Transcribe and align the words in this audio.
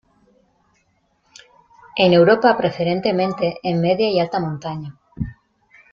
En 1.95 2.13
Europa, 2.13 2.57
preferentemente 2.57 3.59
en 3.61 3.81
media 3.81 4.09
y 4.09 4.19
alta 4.19 4.39
montaña. 4.39 4.97